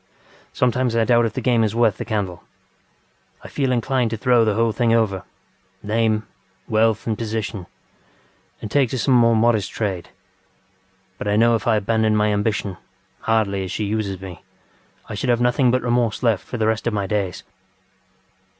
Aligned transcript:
Sometimes 0.51 0.95
I 0.95 1.03
doubt 1.03 1.25
if 1.27 1.33
the 1.33 1.41
game 1.45 1.63
is 1.63 1.75
worth 1.75 1.97
the 1.97 2.05
candle. 2.05 2.41
I 3.43 3.47
feel 3.47 3.71
inclined 3.71 4.09
to 4.09 4.17
throw 4.17 4.43
the 4.43 4.55
whole 4.55 4.71
thing 4.71 4.89
overŌĆöname, 4.89 6.23
wealth 6.67 7.05
and 7.05 7.15
positionŌĆöand 7.15 7.67
take 8.69 8.89
to 8.89 8.97
some 8.97 9.13
modest 9.13 9.69
trade. 9.69 10.09
But 11.19 11.27
I 11.27 11.35
know 11.35 11.53
if 11.53 11.67
I 11.67 11.75
abandoned 11.75 12.17
my 12.17 12.29
ambitionŌĆöhardly 12.29 13.63
as 13.65 13.71
she 13.71 13.83
uses 13.83 14.17
meŌĆöI 14.17 14.37
should 15.13 15.29
have 15.29 15.39
nothing 15.39 15.69
but 15.69 15.83
remorse 15.83 16.23
left 16.23 16.47
for 16.47 16.57
the 16.57 16.65
rest 16.65 16.87
of 16.87 16.95
my 16.95 17.05
days. 17.05 17.43